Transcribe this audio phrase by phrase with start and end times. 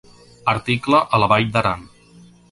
[0.53, 1.85] Article a la vall d'Aran.